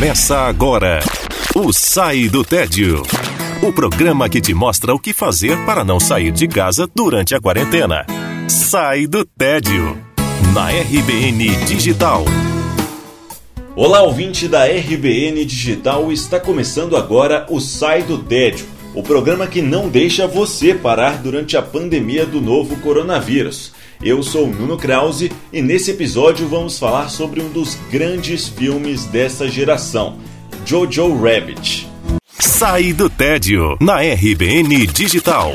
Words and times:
Começa 0.00 0.38
agora 0.38 1.00
o 1.54 1.74
Sai 1.74 2.26
do 2.26 2.42
Tédio. 2.42 3.02
O 3.62 3.70
programa 3.70 4.30
que 4.30 4.40
te 4.40 4.54
mostra 4.54 4.94
o 4.94 4.98
que 4.98 5.12
fazer 5.12 5.62
para 5.66 5.84
não 5.84 6.00
sair 6.00 6.32
de 6.32 6.48
casa 6.48 6.88
durante 6.94 7.34
a 7.34 7.40
quarentena. 7.40 8.06
Sai 8.48 9.06
do 9.06 9.26
Tédio. 9.26 9.98
Na 10.54 10.70
RBN 10.70 11.54
Digital. 11.66 12.24
Olá, 13.76 14.00
ouvinte 14.00 14.48
da 14.48 14.64
RBN 14.64 15.44
Digital. 15.44 16.10
Está 16.10 16.40
começando 16.40 16.96
agora 16.96 17.44
o 17.50 17.60
Sai 17.60 18.02
do 18.02 18.16
Tédio. 18.16 18.79
O 18.92 19.04
programa 19.04 19.46
que 19.46 19.62
não 19.62 19.88
deixa 19.88 20.26
você 20.26 20.74
parar 20.74 21.22
durante 21.22 21.56
a 21.56 21.62
pandemia 21.62 22.26
do 22.26 22.40
novo 22.40 22.74
coronavírus. 22.80 23.72
Eu 24.02 24.20
sou 24.20 24.48
Nuno 24.48 24.76
Krause 24.76 25.30
e 25.52 25.62
nesse 25.62 25.92
episódio 25.92 26.48
vamos 26.48 26.76
falar 26.76 27.08
sobre 27.08 27.40
um 27.40 27.48
dos 27.50 27.76
grandes 27.88 28.48
filmes 28.48 29.04
dessa 29.04 29.48
geração, 29.48 30.18
Jojo 30.66 31.14
Rabbit. 31.14 31.88
Sai 32.40 32.92
do 32.92 33.08
tédio 33.08 33.76
na 33.80 34.00
RBN 34.00 34.88
Digital. 34.88 35.52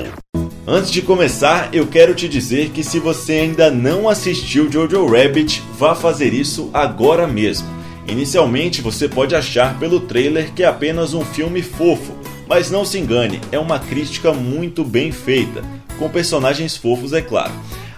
Antes 0.66 0.90
de 0.90 1.02
começar, 1.02 1.70
eu 1.74 1.86
quero 1.88 2.16
te 2.16 2.30
dizer 2.30 2.70
que 2.70 2.84
se 2.86 3.00
você 3.00 3.34
ainda 3.34 3.70
não 3.70 4.08
assistiu 4.08 4.72
Jojo 4.72 5.06
Rabbit, 5.08 5.62
vá 5.78 5.94
fazer 5.94 6.34
isso 6.34 6.70
agora 6.74 7.28
mesmo. 7.28 7.68
Inicialmente 8.08 8.82
você 8.82 9.10
pode 9.10 9.36
achar 9.36 9.78
pelo 9.78 10.00
trailer 10.00 10.54
que 10.54 10.64
é 10.64 10.68
apenas 10.68 11.14
um 11.14 11.26
filme 11.26 11.62
fofo, 11.62 12.14
mas 12.48 12.70
não 12.70 12.86
se 12.86 12.98
engane, 12.98 13.42
é 13.52 13.60
uma 13.60 13.80
crítica 13.80 14.32
muito 14.34 14.84
bem 14.84 15.12
feita, 15.12 15.62
com 15.98 16.10
personagens 16.10 16.78
fofos, 16.78 17.14
é 17.14 17.22
claro. 17.22 17.54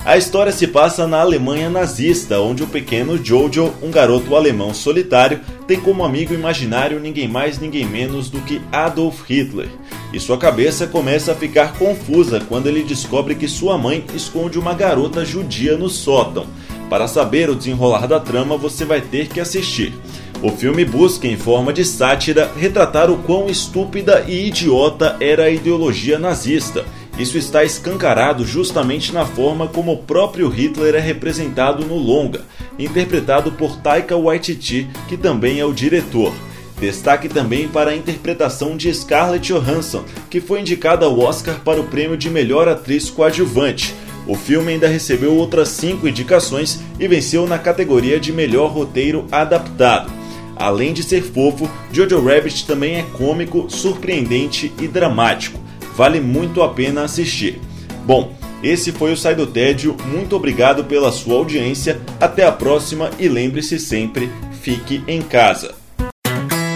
A 0.08 0.16
história 0.16 0.54
se 0.54 0.68
passa 0.68 1.06
na 1.06 1.20
Alemanha 1.20 1.70
nazista, 1.70 2.40
onde 2.40 2.64
o 2.64 2.68
pequeno 2.68 3.22
Jojo, 3.22 3.74
um 3.84 3.92
garoto 3.92 4.38
alemão 4.38 4.74
solitário, 4.74 5.42
tem 5.68 5.80
como 5.82 6.06
amigo 6.06 6.34
imaginário 6.34 6.98
ninguém 6.98 7.28
mais 7.28 7.60
ninguém 7.60 7.86
menos 7.86 8.30
do 8.30 8.40
que 8.40 8.62
Adolf 8.72 9.30
Hitler. 9.30 9.68
E 10.14 10.20
sua 10.20 10.38
cabeça 10.38 10.88
começa 10.88 11.34
a 11.34 11.36
ficar 11.36 11.74
confusa 11.74 12.40
quando 12.48 12.68
ele 12.68 12.84
descobre 12.84 13.36
que 13.36 13.50
sua 13.50 13.78
mãe 13.78 14.06
esconde 14.16 14.58
uma 14.58 14.74
garota 14.74 15.26
judia 15.26 15.78
no 15.78 15.90
sótão. 15.90 16.46
Para 16.90 17.10
saber 17.10 17.50
o 17.50 17.56
desenrolar 17.56 18.08
da 18.08 18.18
trama, 18.18 18.56
você 18.56 18.86
vai 18.86 19.02
ter 19.02 19.28
que 19.28 19.42
assistir. 19.42 19.94
O 20.42 20.52
filme 20.52 20.86
busca, 20.86 21.28
em 21.28 21.36
forma 21.36 21.74
de 21.74 21.84
sátira, 21.84 22.52
retratar 22.56 23.10
o 23.10 23.18
quão 23.18 23.50
estúpida 23.50 24.24
e 24.28 24.48
idiota 24.48 25.18
era 25.20 25.46
a 25.46 25.50
ideologia 25.50 26.20
nazista 26.20 26.86
isso 27.18 27.36
está 27.36 27.64
escancarado 27.64 28.46
justamente 28.46 29.12
na 29.12 29.26
forma 29.26 29.68
como 29.68 29.92
o 29.92 29.98
próprio 29.98 30.48
Hitler 30.50 30.94
é 30.94 31.00
representado 31.00 31.84
no 31.84 31.96
longa, 31.96 32.46
interpretado 32.78 33.52
por 33.52 33.78
Taika 33.78 34.16
Waititi, 34.16 34.88
que 35.08 35.18
também 35.18 35.60
é 35.60 35.66
o 35.66 35.74
diretor. 35.74 36.32
Destaque 36.80 37.28
também 37.28 37.68
para 37.68 37.90
a 37.90 37.96
interpretação 37.96 38.78
de 38.78 38.94
Scarlett 38.94 39.52
Johansson, 39.52 40.04
que 40.30 40.40
foi 40.40 40.60
indicada 40.62 41.08
ao 41.08 41.20
Oscar 41.20 41.60
para 41.62 41.82
o 41.82 41.86
prêmio 41.86 42.16
de 42.16 42.30
melhor 42.30 42.68
atriz 42.68 43.10
coadjuvante. 43.10 43.96
O 44.28 44.36
filme 44.36 44.74
ainda 44.74 44.88
recebeu 44.88 45.36
outras 45.36 45.70
cinco 45.70 46.08
indicações 46.08 46.80
e 47.00 47.08
venceu 47.08 47.48
na 47.48 47.58
categoria 47.58 48.20
de 48.20 48.32
melhor 48.32 48.72
roteiro 48.72 49.26
adaptado. 49.32 50.17
Além 50.60 50.94
de 50.94 51.04
ser 51.04 51.22
fofo, 51.22 51.70
Jojo 51.92 52.24
Rabbit 52.24 52.66
também 52.66 52.96
é 52.96 53.06
cômico, 53.18 53.70
surpreendente 53.70 54.72
e 54.80 54.88
dramático 54.88 55.68
vale 55.98 56.22
muito 56.22 56.62
a 56.62 56.70
pena 56.70 57.02
assistir. 57.02 57.60
Bom, 58.06 58.32
esse 58.62 58.92
foi 58.92 59.12
o 59.12 59.18
Sai 59.18 59.34
do 59.34 59.48
Tédio, 59.48 59.98
muito 60.06 60.36
obrigado 60.36 60.84
pela 60.84 61.12
sua 61.12 61.36
audiência, 61.36 62.00
até 62.22 62.46
a 62.46 62.52
próxima 62.52 63.10
e 63.20 63.28
lembre-se 63.28 63.80
sempre, 63.80 64.32
fique 64.62 65.04
em 65.08 65.22
casa. 65.22 65.74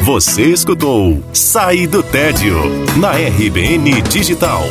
Você 0.04 0.42
escutou 0.42 1.24
Sai 1.32 1.86
do 1.86 2.02
Tédio, 2.02 2.58
na 2.98 3.12
RBN 3.12 4.02
Digital. 4.10 4.64